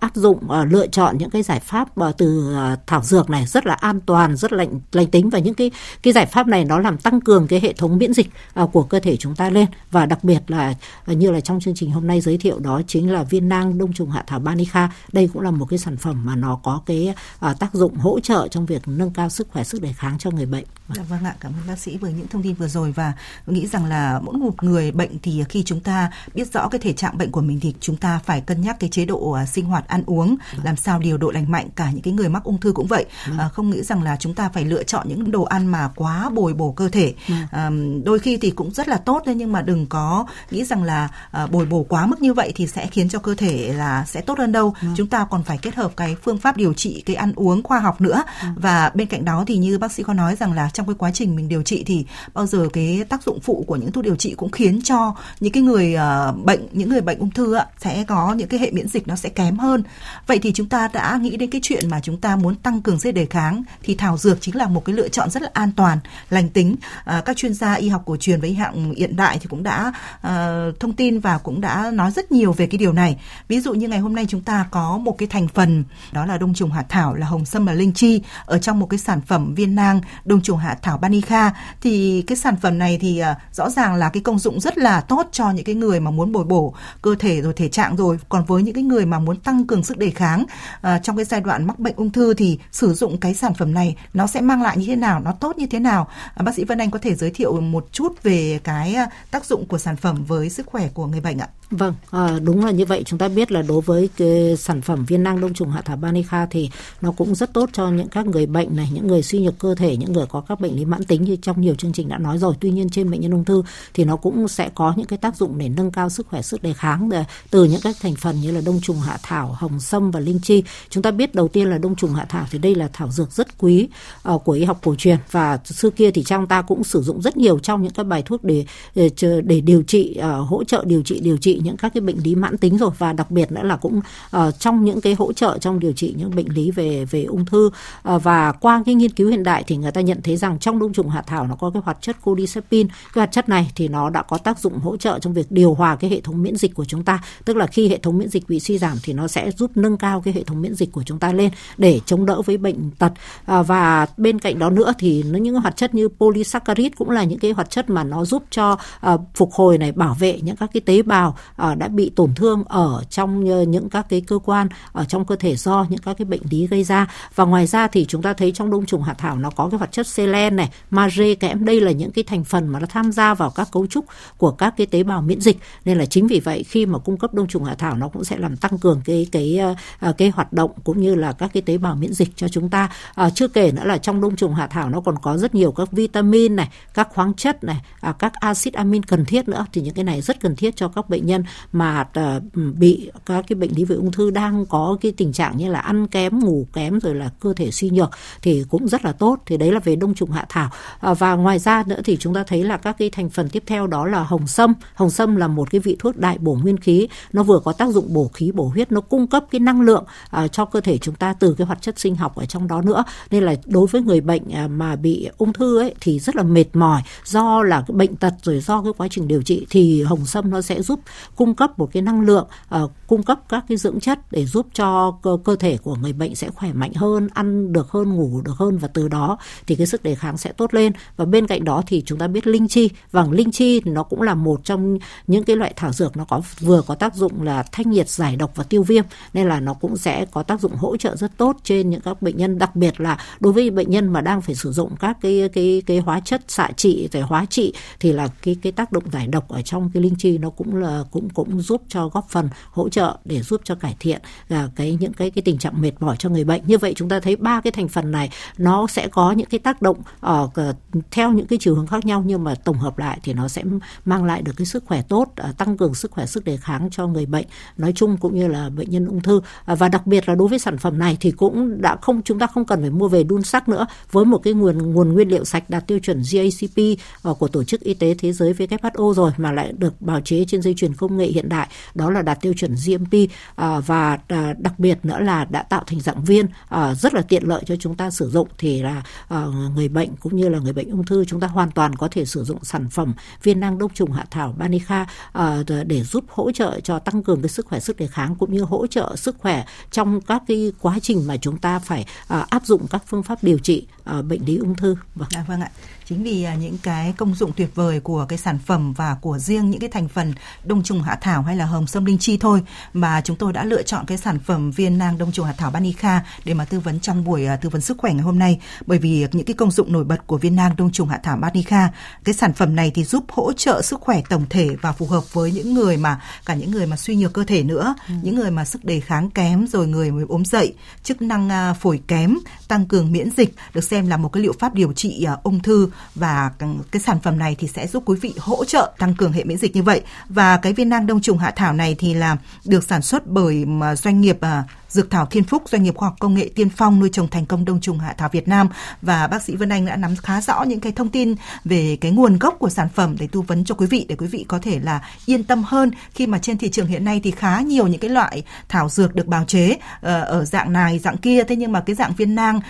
[0.00, 3.46] áp dụng uh, lựa chọn những cái giải pháp uh, từ uh, thảo dược này
[3.46, 5.30] rất là an toàn rất lành lành tính.
[5.30, 5.70] Và những cái
[6.02, 8.28] cái giải pháp này nó làm tăng cường cái hệ thống miễn dịch
[8.62, 10.74] uh, của cơ thể chúng ta lên và đặc biệt là
[11.06, 13.92] như là trong chương trình hôm nay giới thiệu đó chính là viên nang đông
[13.92, 14.90] trùng hạ thảo Banica.
[15.12, 17.14] Đây cũng là một cái sản phẩm mà nó có cái
[17.50, 20.30] uh, tác dụng hỗ trợ trong việc nâng cao sức khỏe sức đề kháng cho
[20.30, 20.64] người bệnh.
[20.88, 23.12] Dạ vâng ạ, cảm ơn bác sĩ với những thông tin vừa rồi và
[23.46, 26.92] nghĩ rằng là mỗi một người bệnh thì khi chúng ta biết rõ cái thể
[26.92, 29.64] trạng bệnh của mình thì chúng ta phải cân nhắc cái chế độ uh, sinh
[29.64, 30.64] hoạt ăn uống vâng.
[30.64, 33.04] làm sao điều độ lành mạnh cả những cái người mắc ung thư cũng vậy.
[33.28, 33.38] Vâng.
[33.46, 36.30] Uh, không nghĩ rằng là chúng ta phải lựa chọn những đồ ăn mà quá
[36.30, 37.14] bồi bổ cơ thể.
[37.28, 37.98] Vâng.
[37.98, 40.82] Uh, đôi khi thì cũng rất là tốt đấy nhưng mà đừng có nghĩ rằng
[40.82, 41.08] là
[41.44, 44.20] uh, bồi bổ quá mức như vậy thì sẽ khiến cho cơ thể là sẽ
[44.20, 44.88] tốt hơn đâu ừ.
[44.96, 47.80] chúng ta còn phải kết hợp cái phương pháp điều trị cái ăn uống khoa
[47.80, 48.46] học nữa ừ.
[48.56, 51.10] và bên cạnh đó thì như bác sĩ có nói rằng là trong cái quá
[51.14, 54.16] trình mình điều trị thì bao giờ cái tác dụng phụ của những thuốc điều
[54.16, 57.66] trị cũng khiến cho những cái người uh, bệnh những người bệnh ung thư á,
[57.78, 59.82] sẽ có những cái hệ miễn dịch nó sẽ kém hơn
[60.26, 63.00] vậy thì chúng ta đã nghĩ đến cái chuyện mà chúng ta muốn tăng cường
[63.00, 65.72] sức đề kháng thì thảo dược chính là một cái lựa chọn rất là an
[65.76, 65.98] toàn
[66.30, 69.46] lành tính uh, các chuyên gia y học cổ truyền y học hiện đại thì
[69.50, 73.16] cũng đã uh, thông tin và cũng đã nói rất nhiều về cái điều này.
[73.48, 76.38] Ví dụ như ngày hôm nay chúng ta có một cái thành phần đó là
[76.38, 79.20] đông trùng hạ thảo là hồng sâm và linh chi ở trong một cái sản
[79.20, 83.54] phẩm viên nang đông trùng hạ thảo Banica thì cái sản phẩm này thì uh,
[83.56, 86.32] rõ ràng là cái công dụng rất là tốt cho những cái người mà muốn
[86.32, 88.18] bồi bổ cơ thể rồi thể trạng rồi.
[88.28, 90.44] Còn với những cái người mà muốn tăng cường sức đề kháng
[90.76, 93.74] uh, trong cái giai đoạn mắc bệnh ung thư thì sử dụng cái sản phẩm
[93.74, 96.08] này nó sẽ mang lại như thế nào, nó tốt như thế nào?
[96.40, 99.44] Uh, bác sĩ Vân Anh có thể giới thiệu một chút về cái ờ, tác
[99.44, 101.48] dụng của sản phẩm với sức khỏe của người bệnh ạ?
[101.70, 103.02] Vâng, à, đúng là như vậy.
[103.06, 105.96] Chúng ta biết là đối với cái sản phẩm viên nang đông trùng hạ thảo
[105.96, 109.38] Banica thì nó cũng rất tốt cho những các người bệnh này, những người suy
[109.40, 111.92] nhược cơ thể, những người có các bệnh lý mãn tính như trong nhiều chương
[111.92, 112.54] trình đã nói rồi.
[112.60, 113.62] Tuy nhiên trên bệnh nhân ung thư
[113.94, 116.62] thì nó cũng sẽ có những cái tác dụng để nâng cao sức khỏe, sức
[116.62, 119.80] đề kháng để, từ những các thành phần như là đông trùng hạ thảo, hồng
[119.80, 120.62] sâm và linh chi.
[120.90, 123.32] Chúng ta biết đầu tiên là đông trùng hạ thảo thì đây là thảo dược
[123.32, 123.88] rất quý
[124.32, 127.22] uh, của y học cổ truyền và xưa kia thì trong ta cũng sử dụng
[127.22, 129.10] rất nhiều trong những các bài thuốc để để,
[129.44, 132.34] để điều trị uh, hỗ trợ điều trị điều trị những các cái bệnh lý
[132.34, 132.90] mãn tính rồi.
[132.98, 134.00] Và đặc biệt nữa là cũng
[134.36, 137.44] uh, trong những cái hỗ trợ trong điều trị những bệnh lý về về ung
[137.44, 137.70] thư.
[138.14, 140.78] Uh, và qua cái nghiên cứu hiện đại thì người ta nhận thấy rằng trong
[140.78, 143.88] đông trùng hạ thảo nó có cái hoạt chất codicepin cái hoạt chất này thì
[143.88, 146.56] nó đã có tác dụng hỗ trợ trong việc điều hòa cái hệ thống miễn
[146.56, 147.22] dịch của chúng ta.
[147.44, 149.96] Tức là khi hệ thống miễn dịch bị suy giảm thì nó sẽ giúp nâng
[149.96, 152.90] cao cái hệ thống miễn dịch của chúng ta lên để chống đỡ với bệnh
[152.90, 153.12] tật.
[153.60, 157.24] Uh, và bên cạnh đó nữa thì nó những hoạt chất như polysaccharide cũng là
[157.24, 158.78] những cái hoạt chất mà nó giúp cho
[159.12, 162.10] uh, phục hồi này bảo vệ những các cái tế bào uh, Ờ, đã bị
[162.16, 165.86] tổn thương ở trong ờ, những các cái cơ quan ở trong cơ thể do
[165.88, 167.06] những các cái bệnh lý gây ra.
[167.34, 169.78] Và ngoài ra thì chúng ta thấy trong đông trùng hạ thảo nó có cái
[169.78, 171.64] hoạt chất selen này magie kẽm.
[171.64, 174.04] Đây là những cái thành phần mà nó tham gia vào các cấu trúc
[174.38, 175.58] của các cái tế bào miễn dịch.
[175.84, 178.24] Nên là chính vì vậy khi mà cung cấp đông trùng hạ thảo nó cũng
[178.24, 179.60] sẽ làm tăng cường cái cái
[180.00, 182.70] ờ, cái hoạt động cũng như là các cái tế bào miễn dịch cho chúng
[182.70, 182.90] ta.
[183.14, 185.72] À, chưa kể nữa là trong đông trùng hạ thảo nó còn có rất nhiều
[185.72, 189.66] các vitamin này các khoáng chất này à, các axit amin cần thiết nữa.
[189.72, 191.33] Thì những cái này rất cần thiết cho các bệnh nhân
[191.72, 195.56] mà ờ, bị các cái bệnh lý về ung thư đang có cái tình trạng
[195.56, 198.10] như là ăn kém ngủ kém rồi là cơ thể suy nhược
[198.42, 199.38] thì cũng rất là tốt.
[199.46, 200.70] Thì đấy là về đông trùng hạ thảo.
[201.00, 203.62] Ờ, và ngoài ra nữa thì chúng ta thấy là các cái thành phần tiếp
[203.66, 204.72] theo đó là hồng sâm.
[204.94, 207.08] Hồng sâm là một cái vị thuốc đại bổ nguyên khí.
[207.32, 210.04] Nó vừa có tác dụng bổ khí bổ huyết nó cung cấp cái năng lượng
[210.44, 212.82] uh, cho cơ thể chúng ta từ cái hoạt chất sinh học ở trong đó
[212.82, 213.04] nữa.
[213.30, 216.42] Nên là đối với người bệnh uh, mà bị ung thư ấy thì rất là
[216.42, 220.02] mệt mỏi do là cái bệnh tật rồi do cái quá trình điều trị thì
[220.02, 221.00] hồng sâm nó sẽ giúp
[221.36, 224.66] cung cấp một cái năng lượng uh, cung cấp các cái dưỡng chất để giúp
[224.74, 228.40] cho cơ, cơ thể của người bệnh sẽ khỏe mạnh hơn ăn được hơn ngủ
[228.44, 230.92] được hơn và từ đó thì cái sức đề kháng sẽ tốt lên.
[231.16, 232.90] Và bên cạnh đó thì chúng ta biết linh chi.
[233.10, 236.24] Vàng linh chi thì nó cũng là một trong những cái loại thảo dược nó
[236.24, 239.60] có vừa có tác dụng là thanh nhiệt giải độc và tiêu viêm nên là
[239.60, 242.58] nó cũng sẽ có tác dụng hỗ trợ rất tốt trên những các bệnh nhân
[242.58, 245.82] đặc biệt là đối với bệnh nhân mà đang phải sử dụng các cái cái
[245.86, 249.26] cái hóa chất xạ trị để hóa trị thì là cái cái tác động giải
[249.26, 252.48] độc ở trong cái linh chi nó cũng là cũng cũng giúp cho góp phần,
[252.70, 255.92] hỗ trợ để giúp cho cải thiện là cái, những cái cái tình trạng mệt
[256.00, 256.62] mỏi cho người bệnh.
[256.66, 259.60] Như vậy chúng ta thấy ba cái thành phần này nó sẽ có những cái
[259.60, 260.74] tác động ờ, ở
[261.10, 263.62] theo những cái chiều hướng khác nhau, nhưng mà tổng hợp lại thì nó sẽ
[264.04, 266.88] mang lại được cái sức khỏe tốt à, tăng cường sức khỏe, sức đề kháng
[266.90, 267.46] cho người bệnh
[267.76, 269.40] nói chung cũng như là bệnh nhân ung thư.
[269.64, 272.38] À, và đặc biệt là đối với sản phẩm này thì cũng đã không, chúng
[272.38, 273.86] ta không cần phải mua về đun sắc nữa.
[274.12, 277.64] Với một cái nguồn nguồn nguyên liệu sạch đạt tiêu chuẩn GACP ờ, của tổ
[277.64, 280.94] chức y tế thế giới WHO rồi mà lại được bào chế trên dây chuyền
[281.08, 284.98] công nghệ hiện đại đó là đạt tiêu chuẩn GMP à, và à, đặc biệt
[285.02, 288.10] nữa là đã tạo thành dạng viên à, rất là tiện lợi cho chúng ta
[288.10, 291.40] sử dụng thì là à, người bệnh cũng như là người bệnh ung thư chúng
[291.40, 294.54] ta hoàn toàn có thể sử dụng sản phẩm viên năng đông trùng hạ thảo
[294.58, 298.36] Banica à, để giúp hỗ trợ cho tăng cường cái sức khỏe sức đề kháng
[298.36, 302.06] cũng như hỗ trợ sức khỏe trong các cái quá trình mà chúng ta phải
[302.28, 304.96] à, áp dụng các phương pháp điều trị à, bệnh lý ung thư.
[305.14, 305.28] Vâng.
[305.34, 305.70] À, vâng ạ
[306.08, 309.38] chính vì à, những cái công dụng tuyệt vời của cái sản phẩm và của
[309.38, 312.38] riêng những cái thành phần đông trùng hạ thảo hay là hồng sâm linh chi
[312.38, 312.62] thôi
[312.92, 315.70] mà chúng tôi đã lựa chọn cái sản phẩm viên nang đông trùng hạ thảo
[315.70, 318.60] Banica để mà tư vấn trong buổi à, tư vấn sức khỏe ngày hôm nay
[318.86, 321.36] bởi vì những cái công dụng nổi bật của viên nang đông trùng hạ thảo
[321.36, 321.90] Banica
[322.24, 325.34] cái sản phẩm này thì giúp hỗ trợ sức khỏe tổng thể và phù hợp
[325.34, 328.14] với những người mà cả những người mà suy nhược cơ thể nữa ừ.
[328.22, 331.72] những người mà sức đề kháng kém rồi người mới ốm dậy chức năng à,
[331.72, 332.38] phổi kém
[332.68, 335.90] tăng cường miễn dịch được xem là một cái liệu pháp điều trị ung thư
[336.14, 336.50] và
[336.90, 339.58] cái sản phẩm này thì sẽ giúp quý vị hỗ trợ tăng cường hệ miễn
[339.58, 340.00] dịch như vậy.
[340.28, 343.66] Và cái viên nang đông trùng hạ thảo này thì là được sản xuất bởi
[343.82, 346.68] à, doanh nghiệp à, Dược thảo Thiên Phúc, doanh nghiệp khoa học công nghệ tiên
[346.68, 348.68] phong nuôi trồng thành công đông trùng hạ thảo Việt Nam.
[349.02, 352.10] Và bác sĩ Vân Anh đã nắm khá rõ những cái thông tin về cái
[352.10, 354.58] nguồn gốc của sản phẩm để tư vấn cho quý vị để quý vị có
[354.58, 355.90] thể là yên tâm hơn.
[356.14, 359.14] Khi mà trên thị trường hiện nay thì khá nhiều những cái loại thảo dược
[359.14, 361.44] được bào chế ờ, ở dạng này dạng kia.
[361.44, 362.60] Thế nhưng mà cái dạng viên nang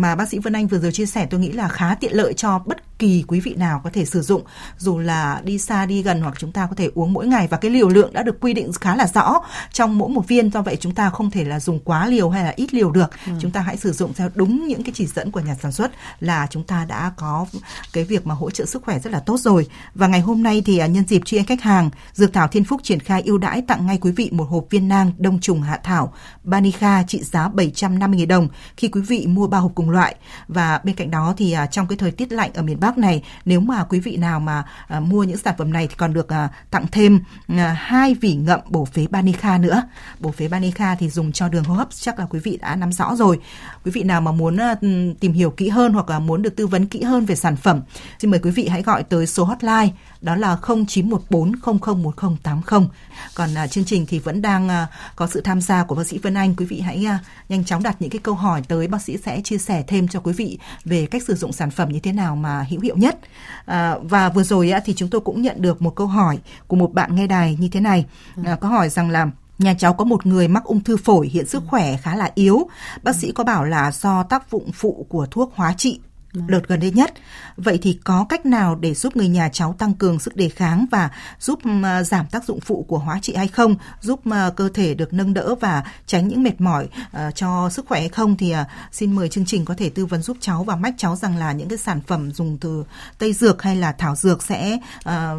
[0.00, 2.34] mà bác sĩ Vân Anh vừa rồi chia sẻ tôi nghĩ là khá tiện lợi
[2.34, 4.42] cho bất kỳ quý vị nào có thể sử dụng
[4.78, 7.48] dù là đi xa đi gần hoặc chúng ta có thể uống mỗi ngày.
[7.50, 9.40] Và cái liều lượng đã được quy định khá là rõ
[9.72, 12.44] trong mỗi một viên do vậy chúng ta không thể là dùng quá liều hay
[12.44, 13.10] là ít liều được.
[13.26, 13.32] Ừ.
[13.40, 15.92] chúng ta hãy sử dụng theo đúng những cái chỉ dẫn của nhà sản xuất
[16.20, 17.46] là chúng ta đã có
[17.92, 19.66] cái việc mà hỗ trợ sức khỏe rất là tốt rồi.
[19.94, 22.64] Và ngày hôm nay thì à, nhân dịp tri ân khách hàng dược thảo Thiên
[22.64, 25.62] Phúc triển khai ưu đãi tặng ngay quý vị một hộp viên nang đông trùng
[25.62, 26.12] hạ thảo
[26.44, 30.14] Banica trị giá 750.000 đồng khi quý vị mua ba hộp cùng loại.
[30.48, 32.98] Và bên cạnh đó thì à, trong cái thời tiết lạnh ở miền Bắc Bắc
[32.98, 36.12] này nếu mà quý vị nào mà à, mua những sản phẩm này thì còn
[36.12, 39.82] được à, tặng thêm à, hai vỉ ngậm bổ phế Banica nữa.
[40.20, 42.92] Bổ phế Banica thì dùng cho đường hô hấp chắc là quý vị đã nắm
[42.92, 43.40] rõ rồi.
[43.84, 44.74] Quý vị nào mà muốn à,
[45.20, 47.80] tìm hiểu kỹ hơn hoặc là muốn được tư vấn kỹ hơn về sản phẩm,
[48.18, 49.90] xin mời quý vị hãy gọi tới số hotline
[50.24, 52.86] đó là 0914001080.
[53.34, 56.18] Còn à, chương trình thì vẫn đang à, có sự tham gia của bác sĩ
[56.18, 56.54] Vân Anh.
[56.54, 59.40] Quý vị hãy à, nhanh chóng đặt những cái câu hỏi tới bác sĩ sẽ
[59.40, 62.36] chia sẻ thêm cho quý vị về cách sử dụng sản phẩm như thế nào
[62.36, 63.18] mà hữu hiệu nhất.
[63.66, 66.76] À, và vừa rồi á, thì chúng tôi cũng nhận được một câu hỏi của
[66.76, 68.04] một bạn nghe đài như thế này.
[68.44, 71.46] À, có hỏi rằng là Nhà cháu có một người mắc ung thư phổi hiện
[71.46, 72.68] sức khỏe khá là yếu.
[73.02, 76.00] Bác sĩ có bảo là do tác dụng phụ của thuốc hóa trị
[76.34, 77.14] đợt gần đây nhất.
[77.56, 80.86] Vậy thì có cách nào để giúp người nhà cháu tăng cường sức đề kháng
[80.90, 81.60] và giúp
[82.06, 84.20] giảm tác dụng phụ của hóa trị hay không, giúp
[84.56, 88.08] cơ thể được nâng đỡ và tránh những mệt mỏi uh, cho sức khỏe hay
[88.08, 88.54] không thì
[88.92, 91.52] xin mời chương trình có thể tư vấn giúp cháu và mách cháu rằng là
[91.52, 92.84] những cái sản phẩm dùng từ
[93.18, 94.78] tây dược hay là thảo dược sẽ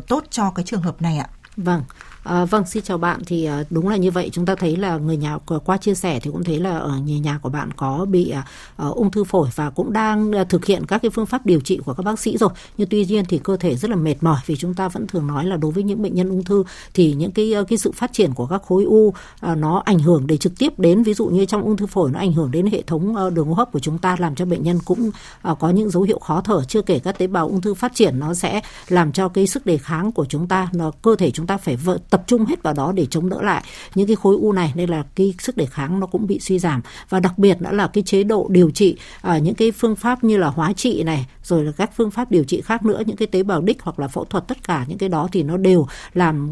[0.07, 1.27] tốt cho cái trường hợp này ạ.
[1.57, 1.83] Vâng,
[2.25, 3.21] À, vâng, xin chào bạn.
[3.25, 4.29] Thì ờ, đúng là như vậy.
[4.33, 7.17] Chúng ta thấy là người nhà qua chia sẻ thì cũng thấy là ở nhà
[7.17, 8.33] nhà của bạn có bị
[8.87, 11.79] uh, ung thư phổi và cũng đang thực hiện các cái phương pháp điều trị
[11.85, 12.49] của các bác sĩ rồi.
[12.77, 15.27] Nhưng tuy nhiên thì cơ thể rất là mệt mỏi vì chúng ta vẫn thường
[15.27, 18.13] nói là đối với những bệnh nhân ung thư thì những cái cái sự phát
[18.13, 19.13] triển của các khối u uh,
[19.57, 22.19] nó ảnh hưởng để trực tiếp đến ví dụ như trong ung thư phổi nó
[22.19, 24.63] ảnh hưởng đến hệ thống uh, đường hô hấp của chúng ta làm cho bệnh
[24.63, 25.11] nhân cũng
[25.51, 26.63] uh, có những dấu hiệu khó thở.
[26.67, 29.65] Chưa kể các tế bào ung thư phát triển nó sẽ làm cho cái sức
[29.65, 32.63] đề kháng của chúng ta, nó cơ thể chúng ta phải vợ tập trung hết
[32.63, 33.63] vào đó để chống đỡ lại
[33.95, 36.59] những cái khối u này nên là cái sức đề kháng nó cũng bị suy
[36.59, 36.81] giảm.
[37.09, 40.23] Và đặc biệt nữa là cái chế độ điều trị à, những cái phương pháp
[40.23, 43.15] như là hóa trị này rồi là các phương pháp điều trị khác nữa những
[43.15, 45.57] cái tế bào đích hoặc là phẫu thuật tất cả những cái đó thì nó
[45.57, 46.49] đều làm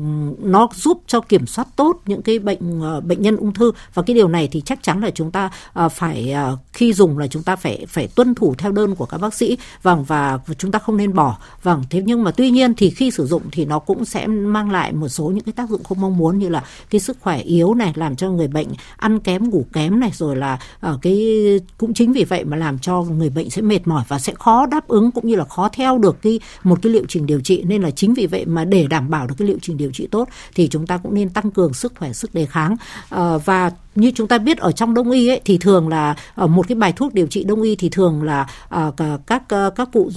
[0.51, 3.71] nó giúp cho kiểm soát tốt những cái bệnh uh, bệnh nhân ung thư.
[3.93, 5.51] Và cái điều này thì chắc chắn là chúng ta
[5.85, 9.05] uh, phải uh, khi dùng là chúng ta phải phải tuân thủ theo đơn của
[9.05, 9.57] các bác sĩ.
[9.83, 11.37] Vâng và chúng ta không nên bỏ.
[11.63, 14.71] Vâng thế nhưng mà tuy nhiên thì khi sử dụng thì nó cũng sẽ mang
[14.71, 17.39] lại một số những cái tác dụng không mong muốn như là cái sức khỏe
[17.39, 21.25] yếu này làm cho người bệnh ăn kém ngủ kém này rồi là ở cái
[21.77, 24.65] cũng chính vì vậy mà làm cho người bệnh sẽ mệt mỏi và sẽ khó
[24.65, 27.63] đáp ứng cũng như là khó theo được cái một cái liệu trình điều trị.
[27.67, 30.07] Nên là chính vì vậy mà để đảm bảo được cái liệu trình điều trị
[30.11, 32.75] tốt thì chúng ta cũng nên tăng cường sức khỏe sức đề kháng.
[33.09, 36.47] À, và như chúng ta biết ở trong đông y ấy thì thường là ở
[36.47, 38.93] một cái bài thuốc điều trị đông y thì thường là uh,
[39.27, 40.09] các uh, các cụ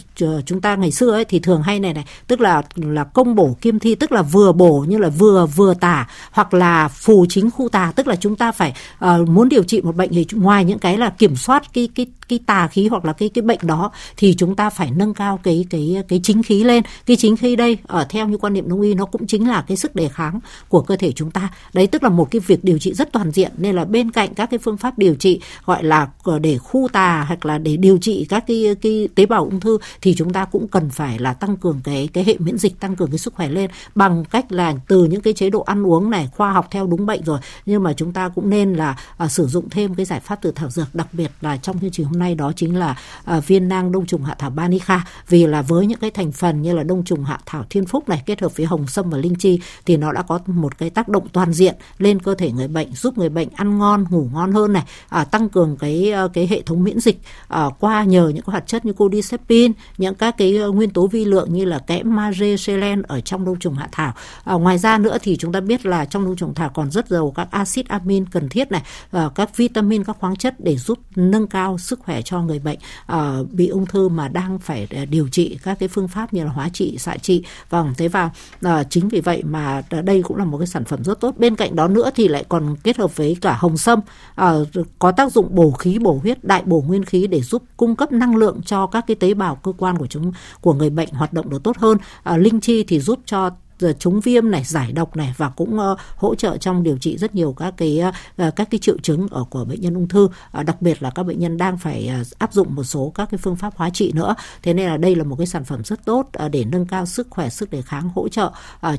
[0.47, 3.57] chúng ta ngày xưa ấy thì thường hay này này tức là là công bổ
[3.61, 7.51] kim thi tức là vừa bổ như là vừa vừa tả hoặc là phù chính
[7.51, 10.65] khu tà tức là chúng ta phải uh, muốn điều trị một bệnh thì ngoài
[10.65, 13.59] những cái là kiểm soát cái cái cái tà khí hoặc là cái cái bệnh
[13.63, 16.83] đó thì chúng ta phải nâng cao cái cái cái chính khí lên.
[17.07, 19.65] Cái chính khí đây ở theo như quan niệm đông y nó cũng chính là
[19.69, 21.49] cái sức đề kháng của cơ thể chúng ta.
[21.73, 23.53] Đấy tức là một cái việc điều trị rất toàn diện.
[23.57, 26.89] Nên là bên cạnh các cái phương pháp điều trị gọi là ờ, để khu
[26.93, 30.33] tà hoặc là để điều trị các cái cái tế bào ung thư thì chúng
[30.33, 33.19] ta cũng cần phải là tăng cường cái cái hệ miễn dịch tăng cường cái
[33.19, 36.53] sức khỏe lên bằng cách là từ những cái chế độ ăn uống này khoa
[36.53, 37.41] học theo đúng bệnh rồi.
[37.67, 40.53] Nhưng mà chúng ta cũng nên là à, sử dụng thêm cái giải pháp từ
[40.53, 43.69] thảo dược đặc biệt là trong chương trình hôm nay đó chính là à, viên
[43.69, 46.83] nang đông trùng hạ thảo banica vì là với những cái thành phần như là
[46.83, 49.61] đông trùng hạ thảo thiên phúc này kết hợp với hồng sâm và linh chi
[49.87, 52.95] thì nó đã có một cái tác động toàn diện lên cơ thể người bệnh
[52.95, 56.47] giúp người bệnh ăn ngon ngủ ngon hơn này à, tăng cường cái à, cái
[56.47, 60.35] hệ thống miễn dịch à, qua nhờ những cái hoạt chất như codicepin những các
[60.39, 63.75] cái à, nguyên tố vi lượng như là kẽm magie selen ở trong đông trùng
[63.75, 64.13] hạ thảo.
[64.45, 67.09] À, ngoài ra nữa thì chúng ta biết là trong đông trùng thảo còn rất
[67.09, 70.99] giàu các axit amin cần thiết này à, các vitamin các khoáng chất để giúp
[71.17, 72.79] nâng cao sức khỏe cho người bệnh
[73.13, 76.45] uh, bị ung thư mà đang phải ờ, điều trị các cái phương pháp như
[76.45, 77.45] là hóa trị xạ trị.
[77.71, 78.31] Vâng thế và
[78.67, 81.35] uh, chính vì vậy mà đây cũng là một cái sản phẩm rất tốt.
[81.39, 84.01] Bên cạnh đó nữa thì lại còn kết hợp với cả hồng sâm
[84.41, 87.97] uh, có tác dụng bổ khí bổ huyết đại bổ nguyên khí để giúp cung
[87.97, 91.09] cấp năng lượng cho các cái tế bào cơ quan của chúng của người bệnh
[91.11, 91.99] hoạt động được tốt hơn.
[92.33, 95.79] Uh, linh chi thì giúp cho rồi chống viêm này, giải độc này và cũng
[95.79, 98.03] ờ, hỗ trợ trong điều trị rất nhiều các cái
[98.37, 100.29] ờ, các cái triệu chứng ở của bệnh nhân ung thư.
[100.51, 103.39] Ờ, đặc biệt là các bệnh nhân đang phải áp dụng một số các cái
[103.39, 104.35] phương pháp hóa trị nữa.
[104.63, 107.27] Thế nên là đây là một cái sản phẩm rất tốt để nâng cao sức
[107.31, 108.51] khỏe, sức đề kháng, hỗ trợ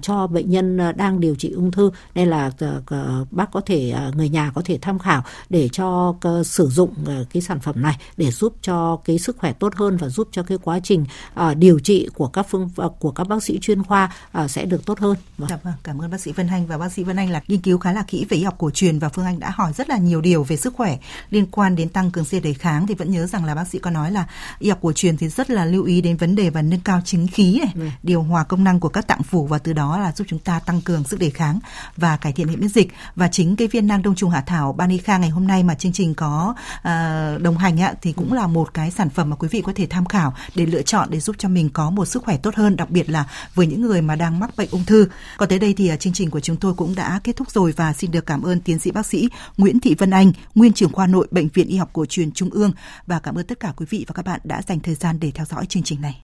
[0.02, 1.92] cho bệnh nhân đang điều trị ung thư.
[2.16, 2.52] Nên là
[3.32, 6.94] bác có thể người nhà có thể tham khảo để cho sử dụng
[7.34, 10.44] cái sản phẩm này để giúp cho cái sức khỏe tốt hơn và giúp cho
[10.44, 11.06] cái quá trình
[11.56, 14.13] điều trị của các phương của các bác sĩ chuyên khoa
[14.48, 15.17] sẽ được tốt hơn.
[15.38, 15.49] Vâng.
[15.49, 17.62] Dạ vâng, cảm ơn bác sĩ Vân Anh và bác sĩ Vân Anh là nghiên
[17.62, 19.89] cứu khá là kỹ về y học cổ truyền và Phương Anh đã hỏi rất
[19.89, 20.97] là nhiều điều về sức khỏe
[21.30, 23.80] liên quan đến tăng cường siêu đề kháng thì vẫn nhớ rằng là bác sĩ
[23.80, 24.27] có nói là
[24.60, 27.01] y học cổ truyền thì rất là lưu ý đến vấn đề và nâng cao
[27.06, 27.88] chính khí này, ừ.
[28.03, 30.60] điều hòa công năng của các tạng phủ và từ đó là giúp chúng ta
[30.60, 31.60] tăng cường sức đề kháng
[31.97, 34.73] và cải thiện hệ miễn dịch và chính cái viên nang đông trùng hạ thảo
[34.73, 38.47] Banica ngày hôm nay mà chương trình có uh, đồng hành ạ thì cũng là
[38.47, 41.19] một cái sản phẩm mà quý vị có thể tham khảo để lựa chọn để
[41.19, 43.25] giúp cho mình có một sức khỏe tốt hơn đặc biệt là
[43.56, 45.08] với những người mà đang mắc bệnh ung thư.
[45.38, 47.74] Còn tới đây thì à, chương trình của chúng tôi cũng đã kết thúc rồi
[47.76, 50.91] và xin được cảm ơn tiến sĩ bác sĩ Nguyễn Thị Vân Anh, nguyên trưởng
[50.91, 52.72] khoa nội bệnh viện y học cổ truyền Trung ương
[53.06, 55.32] và cảm ơn tất cả quý vị và các bạn đã dành thời gian để
[55.32, 56.24] theo dõi chương trình này.